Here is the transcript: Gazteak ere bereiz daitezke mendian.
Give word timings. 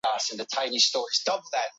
Gazteak 0.03 0.39
ere 0.45 0.45
bereiz 0.55 0.87
daitezke 0.95 1.37
mendian. 1.37 1.69